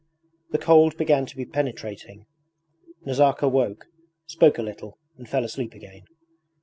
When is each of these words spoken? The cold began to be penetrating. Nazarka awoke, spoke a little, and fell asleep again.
The 0.49 0.57
cold 0.57 0.97
began 0.97 1.27
to 1.27 1.37
be 1.37 1.45
penetrating. 1.45 2.25
Nazarka 3.05 3.43
awoke, 3.45 3.85
spoke 4.25 4.57
a 4.57 4.63
little, 4.63 4.97
and 5.15 5.29
fell 5.29 5.43
asleep 5.43 5.75
again. 5.75 6.05